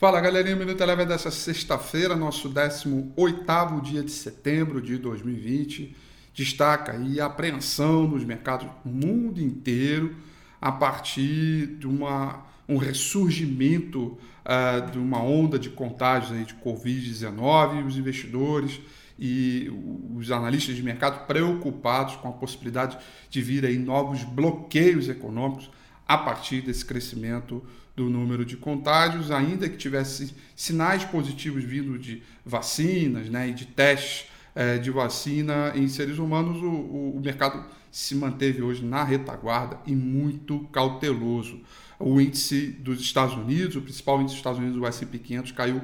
Fala 0.00 0.18
galerinha, 0.18 0.56
Minuto 0.56 0.82
Eleva 0.82 1.04
dessa 1.04 1.30
sexta-feira, 1.30 2.16
nosso 2.16 2.48
18 2.48 3.82
dia 3.82 4.02
de 4.02 4.10
setembro 4.10 4.80
de 4.80 4.96
2020. 4.96 5.94
Destaca 6.32 6.92
aí 6.92 7.20
a 7.20 7.26
apreensão 7.26 8.08
nos 8.08 8.24
mercados 8.24 8.66
do 8.82 8.88
mundo 8.88 9.42
inteiro 9.42 10.16
a 10.58 10.72
partir 10.72 11.76
de 11.78 11.86
uma, 11.86 12.46
um 12.66 12.78
ressurgimento 12.78 14.16
uh, 14.42 14.90
de 14.90 14.98
uma 14.98 15.22
onda 15.22 15.58
de 15.58 15.68
contágios 15.68 16.32
aí 16.32 16.46
de 16.46 16.54
Covid-19 16.54 17.80
e 17.80 17.82
os 17.82 17.98
investidores 17.98 18.80
e 19.18 19.70
os 20.16 20.30
analistas 20.30 20.76
de 20.76 20.82
mercado 20.82 21.26
preocupados 21.26 22.16
com 22.16 22.28
a 22.30 22.32
possibilidade 22.32 22.96
de 23.28 23.42
vir 23.42 23.66
aí 23.66 23.76
novos 23.76 24.24
bloqueios 24.24 25.10
econômicos 25.10 25.70
a 26.08 26.16
partir 26.16 26.62
desse 26.62 26.86
crescimento 26.86 27.62
do 28.00 28.08
número 28.08 28.46
de 28.46 28.56
contágios, 28.56 29.30
ainda 29.30 29.68
que 29.68 29.76
tivesse 29.76 30.34
sinais 30.56 31.04
positivos 31.04 31.62
vindo 31.62 31.98
de 31.98 32.22
vacinas 32.44 33.28
né, 33.28 33.50
e 33.50 33.52
de 33.52 33.66
testes 33.66 34.26
é, 34.54 34.78
de 34.78 34.90
vacina 34.90 35.70
em 35.74 35.86
seres 35.86 36.16
humanos, 36.18 36.62
o, 36.62 36.70
o, 36.70 37.20
mercado 37.22 37.62
se 37.90 38.14
manteve 38.14 38.62
hoje 38.62 38.82
na 38.82 39.04
retaguarda 39.04 39.78
e 39.86 39.94
muito 39.94 40.60
cauteloso. 40.72 41.60
O 41.98 42.18
índice 42.18 42.68
dos 42.68 43.00
Estados 43.00 43.34
Unidos, 43.34 43.76
o 43.76 43.82
principal 43.82 44.22
índice 44.22 44.36
dos 44.36 44.38
Estados 44.38 44.58
Unidos, 44.58 44.80
o 44.80 44.86
S&P 44.86 45.18
500, 45.18 45.52
caiu 45.52 45.82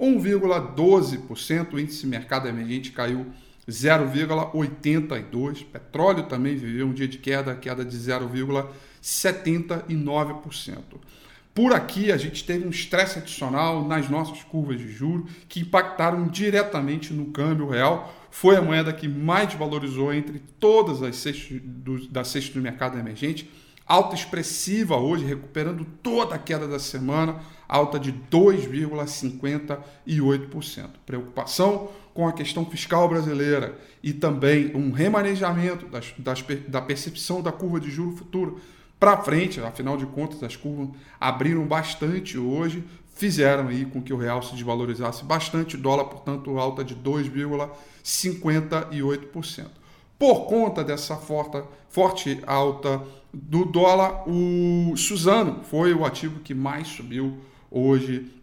1,12%, 0.00 1.74
o 1.74 1.78
índice 1.78 2.06
mercado 2.06 2.48
emergente 2.48 2.92
caiu 2.92 3.26
0,82%. 3.68 5.66
Petróleo 5.70 6.22
também 6.22 6.56
viveu 6.56 6.86
um 6.86 6.94
dia 6.94 7.06
de 7.06 7.18
queda, 7.18 7.54
queda 7.54 7.84
de 7.84 7.94
0,79%. 7.94 10.78
Por 11.58 11.72
aqui, 11.72 12.12
a 12.12 12.16
gente 12.16 12.44
teve 12.44 12.64
um 12.64 12.70
estresse 12.70 13.18
adicional 13.18 13.84
nas 13.84 14.08
nossas 14.08 14.44
curvas 14.44 14.78
de 14.78 14.92
juros 14.92 15.28
que 15.48 15.58
impactaram 15.58 16.28
diretamente 16.28 17.12
no 17.12 17.32
câmbio 17.32 17.68
real. 17.68 18.14
Foi 18.30 18.54
a 18.54 18.62
moeda 18.62 18.92
que 18.92 19.08
mais 19.08 19.52
valorizou 19.54 20.14
entre 20.14 20.38
todas 20.60 21.02
as 21.02 21.16
cestas 21.16 21.60
do, 21.60 22.06
das 22.10 22.28
cestas 22.28 22.54
do 22.54 22.60
mercado 22.60 22.96
emergente. 22.96 23.50
Alta 23.84 24.14
expressiva 24.14 24.98
hoje, 24.98 25.24
recuperando 25.24 25.84
toda 26.00 26.36
a 26.36 26.38
queda 26.38 26.68
da 26.68 26.78
semana, 26.78 27.40
alta 27.68 27.98
de 27.98 28.12
2,58%. 28.12 30.90
Preocupação 31.04 31.90
com 32.14 32.28
a 32.28 32.32
questão 32.32 32.64
fiscal 32.66 33.08
brasileira 33.08 33.76
e 34.00 34.12
também 34.12 34.70
um 34.76 34.92
remanejamento 34.92 35.86
das, 35.86 36.14
das, 36.18 36.40
da 36.68 36.80
percepção 36.80 37.42
da 37.42 37.50
curva 37.50 37.80
de 37.80 37.90
juro 37.90 38.16
futuro 38.16 38.60
para 38.98 39.18
frente, 39.18 39.60
afinal 39.60 39.96
de 39.96 40.06
contas, 40.06 40.42
as 40.42 40.56
curvas 40.56 40.88
abriram 41.20 41.64
bastante 41.66 42.36
hoje, 42.36 42.82
fizeram 43.14 43.68
aí 43.68 43.84
com 43.84 44.02
que 44.02 44.12
o 44.12 44.16
real 44.16 44.42
se 44.42 44.54
desvalorizasse 44.54 45.24
bastante, 45.24 45.76
dólar, 45.76 46.06
portanto, 46.06 46.58
alta 46.58 46.82
de 46.82 46.96
2,58%. 46.96 49.66
Por 50.18 50.46
conta 50.46 50.82
dessa 50.82 51.14
forte, 51.16 51.62
forte 51.88 52.42
alta 52.44 53.00
do 53.32 53.64
dólar, 53.64 54.28
o 54.28 54.96
Suzano 54.96 55.62
foi 55.64 55.94
o 55.94 56.04
ativo 56.04 56.40
que 56.40 56.52
mais 56.54 56.88
subiu 56.88 57.38
hoje 57.70 58.37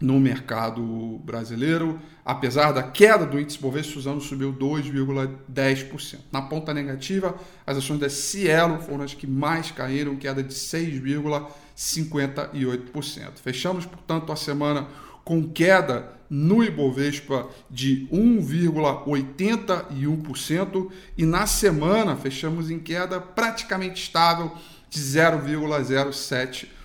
no 0.00 0.18
mercado 0.18 1.20
brasileiro. 1.24 2.00
Apesar 2.24 2.72
da 2.72 2.82
queda 2.82 3.26
do 3.26 3.38
índice 3.38 3.58
Bovespa, 3.58 3.92
Suzano 3.92 4.20
subiu 4.20 4.52
2,10%. 4.52 6.18
Na 6.32 6.42
ponta 6.42 6.72
negativa, 6.72 7.36
as 7.66 7.76
ações 7.76 7.98
da 8.00 8.08
Cielo 8.08 8.80
foram 8.80 9.04
as 9.04 9.12
que 9.12 9.26
mais 9.26 9.70
caíram, 9.70 10.16
queda 10.16 10.42
de 10.42 10.54
6,58%. 10.54 13.32
Fechamos, 13.42 13.84
portanto, 13.84 14.32
a 14.32 14.36
semana 14.36 14.88
com 15.24 15.46
queda 15.48 16.18
no 16.30 16.64
Ibovespa 16.64 17.48
de 17.68 18.08
1,81% 18.12 20.90
e 21.18 21.26
na 21.26 21.46
semana 21.46 22.16
fechamos 22.16 22.70
em 22.70 22.78
queda 22.78 23.20
praticamente 23.20 24.00
estável 24.02 24.52
de 24.88 25.00
0,07%. 25.00 26.79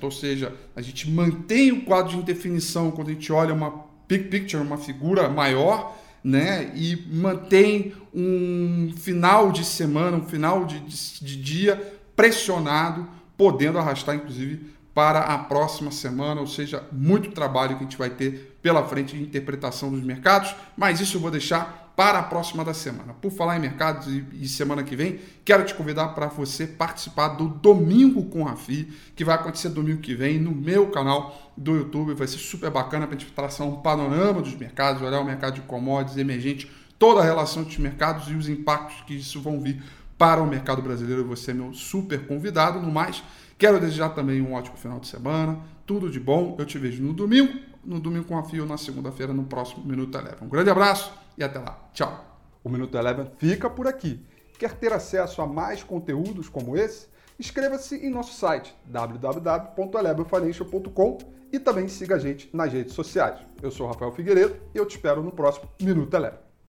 Ou 0.00 0.10
seja, 0.10 0.54
a 0.74 0.82
gente 0.82 1.10
mantém 1.10 1.72
o 1.72 1.82
quadro 1.82 2.12
de 2.12 2.18
indefinição 2.18 2.90
quando 2.90 3.08
a 3.08 3.12
gente 3.12 3.32
olha 3.32 3.54
uma 3.54 3.84
big 4.08 4.24
picture, 4.24 4.62
uma 4.62 4.78
figura 4.78 5.28
maior, 5.28 5.96
né? 6.22 6.72
E 6.74 6.96
mantém 7.10 7.92
um 8.14 8.92
final 8.96 9.52
de 9.52 9.64
semana, 9.64 10.16
um 10.16 10.26
final 10.26 10.64
de, 10.64 10.80
de, 10.80 11.24
de 11.24 11.36
dia 11.36 12.00
pressionado, 12.16 13.08
podendo 13.36 13.78
arrastar, 13.78 14.16
inclusive, 14.16 14.66
para 14.94 15.20
a 15.20 15.38
próxima 15.38 15.90
semana, 15.90 16.40
ou 16.40 16.46
seja, 16.46 16.84
muito 16.92 17.30
trabalho 17.30 17.76
que 17.76 17.84
a 17.84 17.86
gente 17.86 17.98
vai 17.98 18.10
ter 18.10 18.58
pela 18.60 18.86
frente 18.86 19.16
de 19.16 19.22
interpretação 19.22 19.90
dos 19.90 20.02
mercados, 20.02 20.54
mas 20.76 21.00
isso 21.00 21.16
eu 21.16 21.20
vou 21.20 21.30
deixar 21.30 21.80
para 22.00 22.20
a 22.20 22.22
próxima 22.22 22.64
da 22.64 22.72
semana. 22.72 23.12
Por 23.12 23.30
falar 23.30 23.58
em 23.58 23.60
mercados 23.60 24.08
e, 24.32 24.48
semana 24.48 24.82
que 24.82 24.96
vem, 24.96 25.20
quero 25.44 25.64
te 25.64 25.74
convidar 25.74 26.08
para 26.08 26.28
você 26.28 26.66
participar 26.66 27.28
do 27.28 27.46
Domingo 27.46 28.24
com 28.24 28.42
Rafi, 28.42 28.88
que 29.14 29.22
vai 29.24 29.34
acontecer 29.34 29.68
domingo 29.68 30.00
que 30.00 30.14
vem 30.14 30.38
no 30.38 30.50
meu 30.50 30.90
canal 30.90 31.52
do 31.56 31.76
YouTube. 31.76 32.14
Vai 32.14 32.26
ser 32.26 32.38
super 32.38 32.70
bacana 32.70 33.06
para 33.06 33.16
a 33.16 33.18
gente 33.18 33.30
traçar 33.32 33.66
um 33.66 33.82
panorama 33.82 34.40
dos 34.40 34.54
mercados, 34.54 35.02
olhar 35.02 35.20
o 35.20 35.24
mercado 35.26 35.56
de 35.56 35.60
commodities 35.62 36.16
emergente, 36.16 36.70
toda 36.98 37.20
a 37.20 37.24
relação 37.24 37.64
dos 37.64 37.76
mercados 37.76 38.28
e 38.28 38.34
os 38.34 38.48
impactos 38.48 39.02
que 39.06 39.14
isso 39.14 39.40
vão 39.40 39.60
vir 39.60 39.82
para 40.20 40.40
o 40.42 40.46
mercado 40.46 40.82
brasileiro. 40.82 41.24
Você 41.28 41.52
é 41.52 41.54
meu 41.54 41.72
super 41.72 42.26
convidado. 42.26 42.78
No 42.78 42.92
mais, 42.92 43.24
quero 43.56 43.80
desejar 43.80 44.10
também 44.10 44.42
um 44.42 44.52
ótimo 44.52 44.76
final 44.76 45.00
de 45.00 45.08
semana, 45.08 45.58
tudo 45.86 46.10
de 46.10 46.20
bom. 46.20 46.56
Eu 46.58 46.66
te 46.66 46.76
vejo 46.76 47.02
no 47.02 47.14
domingo, 47.14 47.58
no 47.82 47.98
domingo 47.98 48.26
com 48.26 48.36
a 48.36 48.44
Fio, 48.44 48.66
na 48.66 48.76
segunda-feira, 48.76 49.32
no 49.32 49.44
próximo 49.44 49.82
Minuto 49.82 50.18
Eleva. 50.18 50.44
Um 50.44 50.48
grande 50.50 50.68
abraço 50.68 51.10
e 51.38 51.42
até 51.42 51.58
lá. 51.58 51.88
Tchau. 51.94 52.38
O 52.62 52.68
Minuto 52.68 52.98
Eleven 52.98 53.30
fica 53.38 53.70
por 53.70 53.86
aqui. 53.86 54.20
Quer 54.58 54.74
ter 54.74 54.92
acesso 54.92 55.40
a 55.40 55.46
mais 55.46 55.82
conteúdos 55.82 56.50
como 56.50 56.76
esse? 56.76 57.08
Inscreva-se 57.38 57.96
em 57.96 58.10
nosso 58.10 58.34
site 58.34 58.76
www.elevenfinancial.com 58.84 61.16
e 61.50 61.58
também 61.58 61.88
siga 61.88 62.16
a 62.16 62.18
gente 62.18 62.50
nas 62.52 62.70
redes 62.70 62.92
sociais. 62.92 63.40
Eu 63.62 63.70
sou 63.70 63.86
Rafael 63.86 64.12
Figueiredo 64.12 64.54
e 64.74 64.78
eu 64.78 64.84
te 64.84 64.96
espero 64.96 65.22
no 65.22 65.32
próximo 65.32 65.66
Minuto 65.80 66.14
Eleven. 66.14 66.49